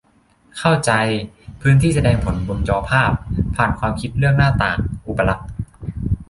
[0.57, 0.91] เข้าใจ
[1.61, 3.11] 'พื้นที่แสดงผลบนจอภาพ'
[3.55, 4.77] ผ่าน ความคิดเรื่อง 'หน้าต่าง'
[5.07, 5.49] อุปลักษณ์